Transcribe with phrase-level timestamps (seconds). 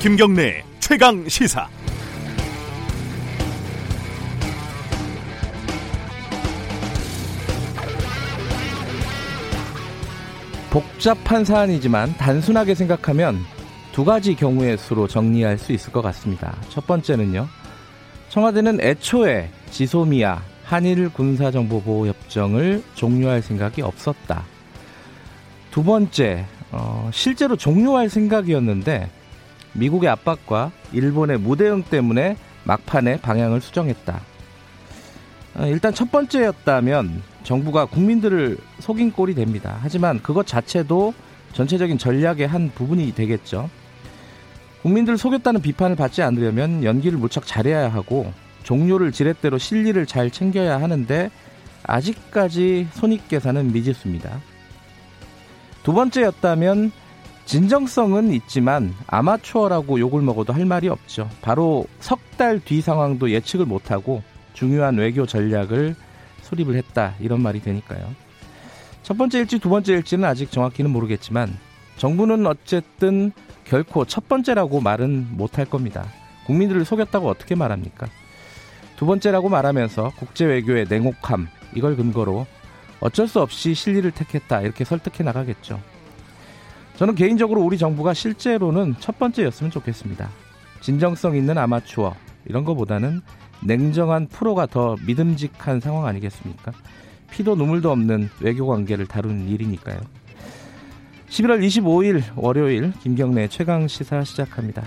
[0.00, 1.68] 김경래 최강 시사.
[10.70, 13.40] 복잡한 사안이지만 단순하게 생각하면
[13.90, 16.56] 두 가지 경우의 수로 정리할 수 있을 것 같습니다.
[16.68, 17.48] 첫 번째는요.
[18.28, 24.44] 청와대는 애초에 지소미아 한일 군사정보보호협정을 종료할 생각이 없었다.
[25.72, 29.17] 두 번째, 어, 실제로 종료할 생각이었는데
[29.72, 34.20] 미국의 압박과 일본의 무대응 때문에 막판에 방향을 수정했다.
[35.56, 39.78] 어, 일단 첫 번째였다면 정부가 국민들을 속인 꼴이 됩니다.
[39.80, 41.14] 하지만 그것 자체도
[41.52, 43.70] 전체적인 전략의 한 부분이 되겠죠.
[44.82, 51.30] 국민들을 속였다는 비판을 받지 않으려면 연기를 무척 잘해야 하고 종료를 지렛대로 실리를 잘 챙겨야 하는데
[51.82, 54.40] 아직까지 손익 계산은 미지수입니다.
[55.82, 56.92] 두 번째였다면
[57.48, 61.30] 진정성은 있지만 아마추어라고 욕을 먹어도 할 말이 없죠.
[61.40, 64.22] 바로 석 달 뒤 상황도 예측을 못하고
[64.52, 65.96] 중요한 외교 전략을
[66.42, 68.14] 수립을 했다 이런 말이 되니까요.
[69.02, 71.56] 첫 번째일지 두 번째일지는 아직 정확히는 모르겠지만
[71.96, 73.32] 정부는 어쨌든
[73.64, 76.06] 결코 첫 번째라고 말은 못할 겁니다.
[76.46, 78.06] 국민들을 속였다고 어떻게 말합니까?
[78.96, 82.46] 두 번째라고 말하면서 국제 외교의 냉혹함 이걸 근거로
[83.00, 85.80] 어쩔 수 없이 실리를 택했다 이렇게 설득해 나가겠죠.
[86.98, 90.28] 저는 개인적으로 우리 정부가 실제로는 첫 번째였으면 좋겠습니다.
[90.80, 93.20] 진정성 있는 아마추어 이런 거보다는
[93.64, 96.72] 냉정한 프로가 더 믿음직한 상황 아니겠습니까?
[97.30, 100.00] 피도 눈물도 없는 외교 관계를 다루는 일이니까요.
[101.28, 104.82] 11월 25일 월요일 김경래 최강 시사 시작합니다.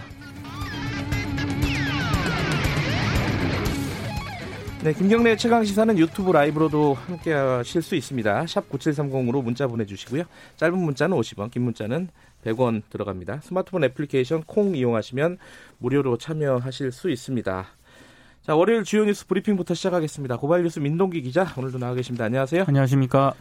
[4.84, 8.48] 네, 김경래 최강 시사는 유튜브 라이브로도 함께 하실 수 있습니다.
[8.48, 10.24] 샵 9730으로 문자 보내 주시고요.
[10.58, 12.10] 짧은 문자는 50원, 긴 문자는
[12.44, 13.42] 100원 들어갑니다.
[13.42, 15.38] 스마트폰 애플리케이션 콩 이용하시면
[15.78, 17.68] 무료로 참여하실 수 있습니다.
[18.42, 20.38] 자, 월요일 주요 뉴스 브리핑부터 시작하겠습니다.
[20.38, 22.26] 고발 뉴스 민동기 기자 오늘도 나와 계십니다.
[22.26, 22.66] 안녕하세요.
[22.68, 23.36] 안녕하십니까.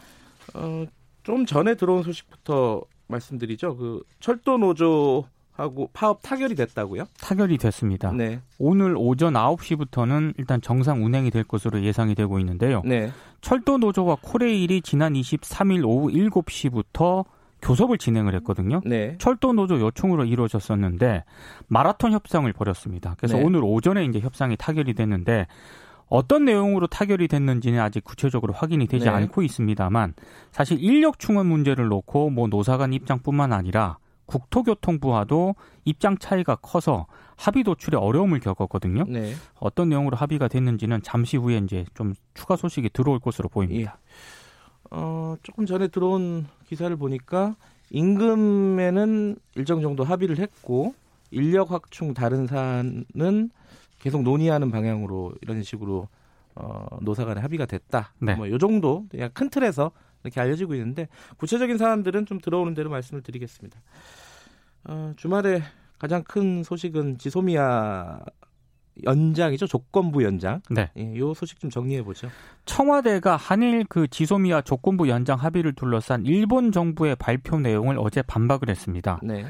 [0.53, 0.85] 어,
[1.23, 3.77] 좀 전에 들어온 소식부터 말씀드리죠.
[3.77, 5.25] 그 철도 노조
[5.61, 7.05] 하고 파업 타결이 됐다고요?
[7.19, 8.11] 타결이 됐습니다.
[8.11, 8.41] 네.
[8.57, 12.81] 오늘 오전 9시부터는 일단 정상 운행이 될 것으로 예상이 되고 있는데요.
[12.83, 13.11] 네.
[13.41, 17.25] 철도 노조와 코레일이 지난 23일 오후 7시부터
[17.61, 18.81] 교섭을 진행을 했거든요.
[18.85, 19.15] 네.
[19.19, 21.23] 철도 노조 요청으로 이루어졌었는데
[21.67, 23.15] 마라톤 협상을 벌였습니다.
[23.17, 23.43] 그래서 네.
[23.43, 25.45] 오늘 오전에 이제 협상이 타결이 됐는데
[26.07, 29.11] 어떤 내용으로 타결이 됐는지는 아직 구체적으로 확인이 되지 네.
[29.11, 30.13] 않고 있습니다만
[30.51, 33.97] 사실 인력 충원 문제를 놓고 뭐 노사 간 입장뿐만 아니라
[34.31, 39.03] 국토교통부와도 입장 차이가 커서 합의 도출에 어려움을 겪었거든요.
[39.07, 39.33] 네.
[39.59, 43.97] 어떤 내용으로 합의가 됐는지는 잠시 후에 이제 좀 추가 소식이 들어올 것으로 보입니다.
[44.89, 47.55] 어, 조금 전에 들어온 기사를 보니까
[47.89, 50.93] 임금에는 일정 정도 합의를 했고
[51.31, 53.49] 인력 확충 다른 사안은
[53.99, 56.07] 계속 논의하는 방향으로 이런 식으로
[56.55, 58.13] 어, 노사 간에 합의가 됐다.
[58.19, 58.35] 네.
[58.35, 59.91] 뭐요 정도 그냥 큰 틀에서
[60.23, 63.79] 이렇게 알려지고 있는데 구체적인 사안들은 좀 들어오는 대로 말씀을 드리겠습니다.
[64.85, 65.61] 어, 주말에
[65.99, 68.19] 가장 큰 소식은 지소미아
[69.05, 70.61] 연장이죠 조건부 연장.
[70.69, 70.89] 네.
[70.97, 72.29] 예, 요 소식 좀 정리해 보죠.
[72.65, 79.19] 청와대가 한일 그 지소미아 조건부 연장 합의를 둘러싼 일본 정부의 발표 내용을 어제 반박을 했습니다.
[79.23, 79.45] 네.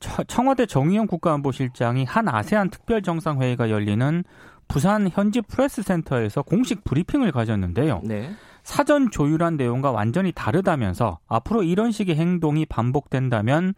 [0.00, 4.24] 처- 청와대 정의용 국가안보실장이 한 아세안 특별 정상회의가 열리는
[4.68, 8.02] 부산 현지 프레스 센터에서 공식 브리핑을 가졌는데요.
[8.04, 8.30] 네.
[8.68, 13.72] 사전 조율한 내용과 완전히 다르다면서 앞으로 이런 식의 행동이 반복된다면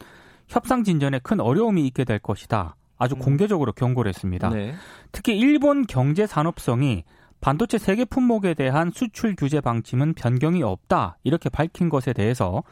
[0.49, 2.75] 협상 진전에 큰 어려움이 있게 될 것이다.
[2.99, 3.21] 아주 음.
[3.21, 4.51] 공개적으로 경고를 했습니다.
[4.51, 4.75] 네.
[5.13, 7.05] 특히 일본 경제 산업성이
[7.41, 11.19] 반도체 세계 품목에 대한 수출 규제 방침은 변경이 없다.
[11.23, 12.65] 이렇게 밝힌 것에 대해서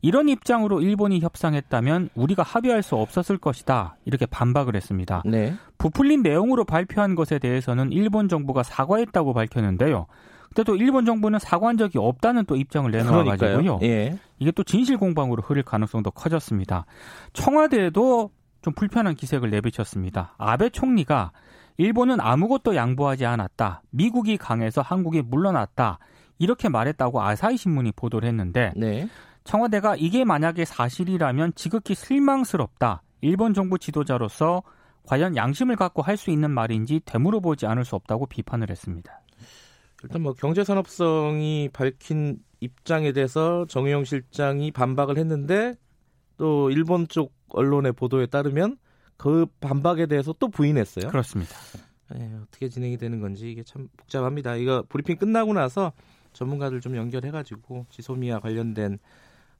[0.00, 3.98] 이런 입장으로 일본이 협상했다면 우리가 합의할 수 없었을 것이다.
[4.06, 5.22] 이렇게 반박을 했습니다.
[5.26, 5.52] 네.
[5.76, 10.06] 부풀린 내용으로 발표한 것에 대해서는 일본 정부가 사과했다고 밝혔는데요.
[10.48, 13.80] 근데 또 일본 정부는 사과한 적이 없다는 또 입장을 내놓아가지고요.
[13.82, 14.18] 예.
[14.38, 16.86] 이게 또 진실 공방으로 흐를 가능성도 커졌습니다.
[17.32, 18.30] 청와대도
[18.62, 20.34] 좀 불편한 기색을 내비쳤습니다.
[20.38, 21.32] 아베 총리가
[21.76, 23.82] 일본은 아무것도 양보하지 않았다.
[23.90, 25.98] 미국이 강해서 한국이 물러났다.
[26.38, 29.08] 이렇게 말했다고 아사히 신문이 보도를 했는데 네.
[29.44, 33.02] 청와대가 이게 만약에 사실이라면 지극히 실망스럽다.
[33.20, 34.62] 일본 정부 지도자로서
[35.04, 39.20] 과연 양심을 갖고 할 수 있는 말인지 되물어보지 않을 수 없다고 비판을 했습니다.
[40.02, 45.74] 일단 뭐 경제산업성이 밝힌 입장에 대해서 정의용 실장이 반박을 했는데
[46.36, 48.76] 또 일본 쪽 언론의 보도에 따르면
[49.16, 51.08] 그 반박에 대해서 또 부인했어요.
[51.08, 51.54] 그렇습니다.
[52.14, 54.56] 예, 어떻게 진행이 되는 건지 이게 참 복잡합니다.
[54.56, 55.92] 이거 브리핑 끝나고 나서
[56.32, 58.98] 전문가들 좀 연결해가지고 지소미아 관련된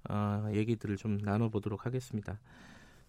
[0.08, 2.38] 어, 얘기들을 좀 나눠보도록 하겠습니다.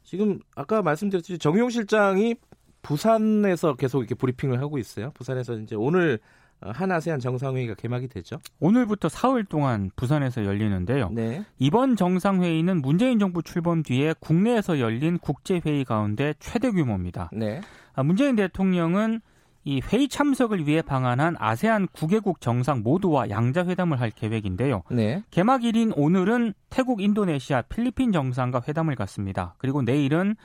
[0.03, 2.35] 지금 아까 말씀드렸듯이 정용 실장이
[2.81, 5.11] 부산에서 계속 이렇게 브리핑을 하고 있어요.
[5.11, 8.39] 부산에서 이제 오늘 어, 한아세안 정상회의가 개막이 되죠.
[8.59, 11.09] 오늘부터 사흘 동안 부산에서 열리는데요.
[11.11, 11.43] 네.
[11.57, 17.29] 이번 정상회의는 문재인 정부 출범 뒤에 국내에서 열린 국제회의 가운데 최대 규모입니다.
[17.33, 17.61] 네.
[17.93, 19.21] 아, 문재인 대통령은
[19.65, 24.83] 이 회의 참석을 위해 방한한 아세안 9개국 정상 모두와 양자 회담을 할 계획인데요.
[24.89, 25.21] 네.
[25.31, 29.55] 개막일인 오늘은 태국, 인도네시아, 필리핀 정상과 회담을 갖습니다.
[29.57, 30.35] 그리고 내일은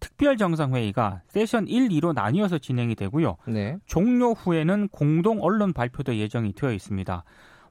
[0.00, 3.36] 특별 정상회의가 세션 1, 2로 나뉘어서 진행이 되고요.
[3.46, 3.76] 네.
[3.86, 7.24] 종료 후에는 공동 언론 발표도 예정이 되어 있습니다.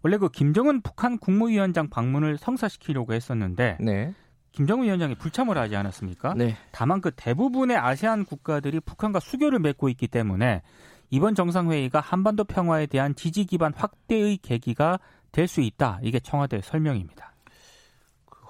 [0.04, 4.14] 원래 그 김정은 북한 국무위원장 방문을 성사시키려고 했었는데 네.
[4.52, 6.36] 김정은 위원장이 불참을 하지 않았습니까?
[6.36, 6.56] 네.
[6.72, 10.62] 다만 그 대부분의 아세안 국가들이 북한과 수교를 맺고 있기 때문에
[11.10, 15.00] 이번 정상회의가 한반도 평화에 대한 지지 기반 확대의 계기가
[15.32, 16.00] 될 수 있다.
[16.04, 17.33] 이게 청와대 설명입니다.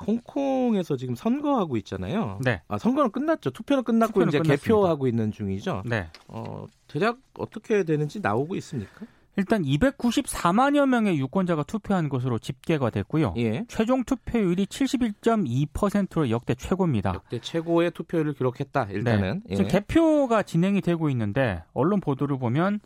[0.06, 2.40] 홍콩에서 지금 선거하고 있잖아요.
[2.44, 2.62] 네.
[2.68, 3.52] 아, 선거는 끝났죠.
[3.52, 4.64] 투표는 끝났고 투표는 이제 끝났습니다.
[4.64, 5.84] 개표하고 있는 중이죠.
[5.86, 6.08] 네.
[6.28, 9.06] 어, 대략 어떻게 되는지 나오고 있습니까?
[9.36, 13.34] 일단 294만여 명의 유권자가 투표한 것으로 집계가 됐고요.
[13.38, 13.66] 예.
[13.68, 17.14] 최종 투표율이 71.2%로 역대 최고입니다.
[17.16, 18.88] 역대 최고의 투표율을 기록했다.
[18.92, 19.42] 일단은.
[19.46, 19.56] 네.
[19.56, 19.80] 지금 예.
[19.80, 22.80] 개표가 진행이 되고 있는데 언론 보도를 보면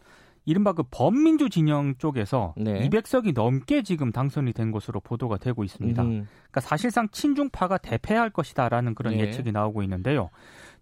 [0.47, 2.87] 이른바 그 범민주 진영 쪽에서 네.
[2.87, 6.01] 200석이 넘게 지금 당선이 된 것으로 보도가 되고 있습니다.
[6.01, 6.25] 음.
[6.37, 9.23] 그러니까 사실상 친중파가 대패할 것이다라는 그런 네.
[9.23, 10.29] 예측이 나오고 있는데요.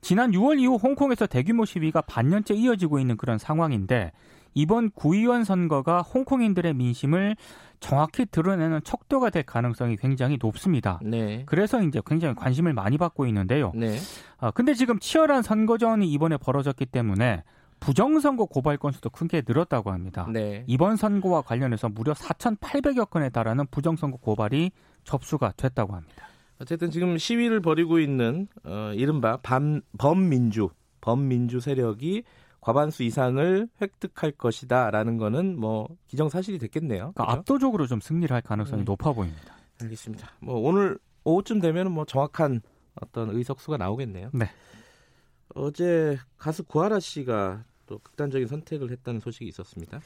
[0.02, 4.12] 지난 6월 이후 홍콩에서 대규모 시위가 반년째 이어지고 있는 그런 상황인데
[4.54, 7.36] 이번 구의원 선거가 홍콩인들의 민심을
[7.80, 11.00] 정확히 드러내는 척도가 될 가능성이 굉장히 높습니다.
[11.02, 11.42] 네.
[11.48, 13.72] 그래서 이제 굉장히 관심을 많이 받고 있는데요.
[13.74, 13.98] 네.
[14.38, 17.42] 아, 근데 지금 치열한 선거전이 이번에 벌어졌기 때문에
[17.80, 20.27] 부정선거 고발 건수도 크게 늘었다고 합니다.
[20.31, 20.63] 네.
[20.68, 24.72] 이번 선거와 관련해서 무려 4,800여 건에 달하는 부정선거 고발이
[25.04, 26.27] 접수가 됐다고 합니다.
[26.60, 30.69] 어쨌든 지금 시위를 벌이고 있는 어, 이른바 밤, 범민주
[31.01, 32.24] 범민주 세력이
[32.62, 37.13] 과반수 이상을 획득할 것이다라는 거는 뭐 기정사실이 됐겠네요.
[37.13, 38.86] 그러니까 압도적으로 좀 승리를 할 가능성이 음.
[38.86, 39.56] 높아 보입니다.
[39.81, 40.31] 알겠습니다.
[40.39, 42.62] 뭐 오늘 오후쯤 되면 뭐 정확한
[43.00, 44.31] 어떤 의석수가 나오겠네요.
[44.33, 44.50] 네.
[45.56, 50.00] 어제 가수 구하라 씨가 또 극단적인 선택을 했다는 소식이 있었습니다.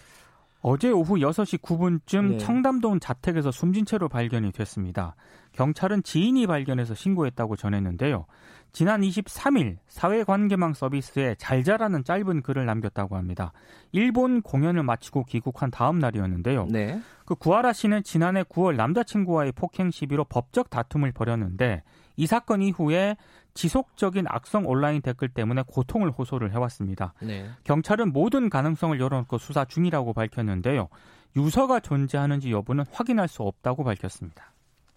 [0.62, 2.38] 어제 오후 6시 9분쯤 네.
[2.38, 5.16] 청담동 자택에서 숨진 채로 발견이 됐습니다.
[5.54, 8.26] 경찰은 지인이 발견해서 신고했다고 전했는데요.
[8.72, 13.52] 지난 23일 사회관계망 서비스에 잘 자라는 짧은 글을 남겼다고 합니다.
[13.92, 16.68] 일본 공연을 마치고 귀국한 다음 날이었는데요.
[16.70, 17.02] 네.
[17.26, 21.84] 그 구하라 씨는 지난해 9월 남자친구와의 폭행 시비로 법적 다툼을 벌였는데
[22.20, 23.16] 이 사건 이후에
[23.54, 27.14] 지속적인 악성 온라인 댓글 때문에 고통을 호소를 해왔습니다.
[27.22, 27.50] 네.
[27.64, 30.90] 경찰은 모든 가능성을 열어놓고 수사 중이라고 밝혔는데요.
[31.38, 34.52] 유서가 존재하는지 여부는 확인할 수 없다고 밝혔습니다.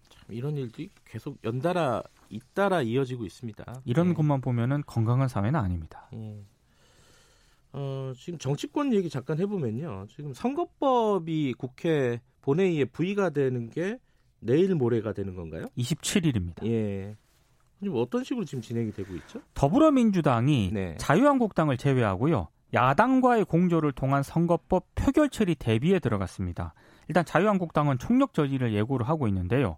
[0.09, 3.83] 참 이런 일들이 계속 연달아 잇따라 이어지고 있습니다.
[3.85, 4.15] 이런 네.
[4.15, 6.09] 것만 보면은 건강한 사회는 아닙니다.
[6.13, 6.45] 네.
[7.73, 10.07] 어, 지금 정치권 얘기 잠깐 해보면요.
[10.09, 14.01] 지금 선거법이 국회 본회의에 부의가 되는 게
[14.43, 15.67] 내일 모레가 되는 건가요?
[15.79, 16.67] 27일입니다.
[16.67, 17.17] 예.
[17.93, 19.41] 어떤 식으로 지금 진행이 되고 있죠?
[19.55, 20.95] 더불어민주당이 네.
[20.99, 22.49] 자유한국당을 제외하고요.
[22.75, 26.75] 야당과의 공조를 통한 선거법 표결 처리 대비에 들어갔습니다.
[27.09, 29.77] 일단 자유한국당은 총력 저지를 예고를 하고 있는데요.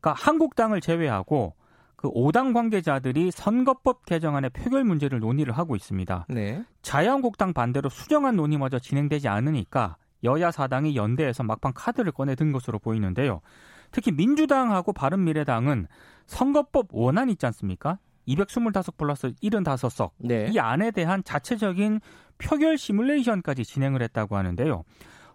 [0.00, 1.54] 그러니까 한국당을 제외하고
[1.96, 6.26] 그 5당 관계자들이 선거법 개정안의 표결 문제를 논의를 하고 있습니다.
[6.28, 6.62] 네.
[6.82, 13.40] 자유한국당 반대로 수정안 논의마저 진행되지 않으니까 여야 사당이 연대해서 막판 카드를 꺼내든 것으로 보이는데요.
[13.90, 15.86] 특히 민주당하고 바른미래당은
[16.26, 17.98] 선거법 원안 있지 않습니까?
[18.26, 20.48] 225 플러스 75석 네.
[20.52, 22.00] 이 안에 대한 자체적인
[22.36, 24.84] 표결 시뮬레이션까지 진행을 했다고 하는데요.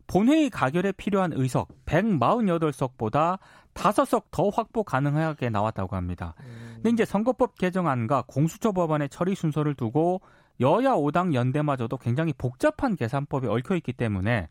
[0.06, 3.40] 본회의 가결에 필요한 의석 148석보다
[3.74, 6.36] 5석 더 확보 가능하게 나왔다고 합니다.
[6.42, 6.74] 음.
[6.76, 10.22] 근데 이제 선거법 개정안과 공수처 법안의 처리 순서를 두고
[10.60, 14.50] 여야 5당 연대마저도 굉장히 복잡한 계산법이 얽혀 있기 때문에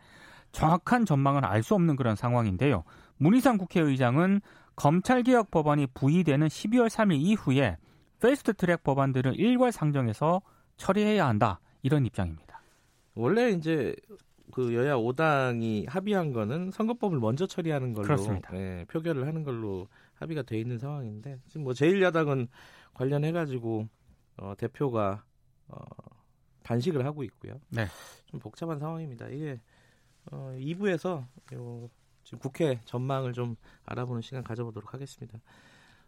[0.51, 2.85] 정확한 전망을 알수 없는 그런 상황인데요.
[3.19, 4.41] 문희상 국회의장은
[4.77, 7.77] 검찰개혁 법안이 부의되는 12월 3일 이후에
[8.21, 10.43] 패스트 트랙 법안들을 일괄 상정해서
[10.77, 11.61] 처리해야 한다.
[11.83, 12.63] 이런 입장입니다.
[13.15, 13.95] 원래 이제
[14.53, 18.17] 그 여야 5당이 합의한 거는 선거법을 먼저 처리하는 걸로
[18.53, 22.49] 예, 표결을 하는 걸로 합의가 돼 있는 상황인데 지금 뭐 제1야당은
[22.95, 23.89] 관련해 가지고
[24.37, 25.25] 어, 대표가
[25.69, 25.81] 어,
[26.63, 27.61] 단식을 하고 있고요.
[27.71, 27.87] 네.
[28.27, 29.29] 좀 복잡한 상황입니다.
[29.29, 29.61] 이게
[30.31, 31.91] 어, 2부에서 요
[32.39, 35.39] 국회 전망을 좀 알아보는 시간 가져보도록 하겠습니다.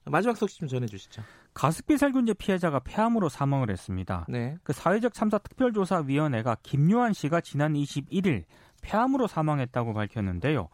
[0.07, 1.23] 마지막 소식 좀 전해주시죠.
[1.55, 4.27] 가습기 살균제 피해자가 폐암으로 사망을 했습니다.
[4.29, 4.59] 네.
[4.63, 8.45] 그 사회적 참사 특별조사위원회가 김요한 씨가 지난 21일
[8.83, 10.69] 폐암으로 사망했다고 밝혔는데요.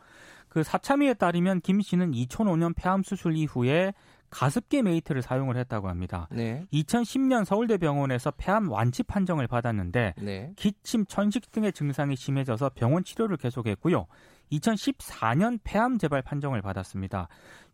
[0.49, 3.95] 그 사참위에 따르면 김 씨는 2005년 폐암 수술 이후에
[4.31, 6.29] 가습기 메이트를 사용을 했다고 합니다.
[6.31, 6.65] 네.
[6.73, 10.53] 2010년 서울대 병원에서 폐암 완치 판정을 받았는데 네.
[10.57, 14.07] 기침, 천식 등의 증상이 심해져서 병원 치료를 계속했고요.
[14.53, 17.29] 2014년 폐암 재발 판정을 받았습니다.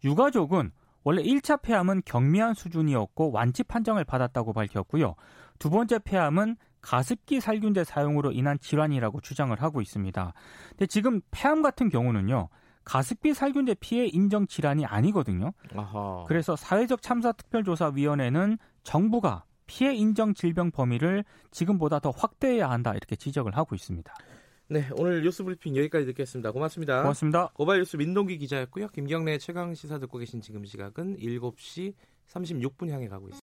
[0.04, 0.72] 유가족은
[1.04, 5.14] 원래 1차 폐암은 경미한 수준이었고 완치 판정을 받았다고 밝혔고요.
[5.58, 10.32] 두 번째 폐암은 가습기 살균제 사용으로 인한 질환이라고 주장을 하고 있습니다.
[10.70, 12.48] 근데 지금 폐암 같은 경우는요.
[12.86, 15.52] 가습기 살균제 피해 인정 질환이 아니거든요.
[15.74, 16.24] 아하.
[16.28, 23.56] 그래서 사회적 참사 특별조사위원회는 정부가 피해 인정 질병 범위를 지금보다 더 확대해야 한다 이렇게 지적을
[23.56, 24.14] 하고 있습니다.
[24.68, 26.52] 네, 오늘 뉴스 브리핑 여기까지 듣겠습니다.
[26.52, 27.02] 고맙습니다.
[27.02, 27.50] 고맙습니다.
[27.54, 28.88] 고발 뉴스 민동기 기자였고요.
[28.88, 31.94] 김경래 최강 시사 듣고 계신 지금 시각은 7시
[32.28, 33.34] 36분 향해 가고 있습니다.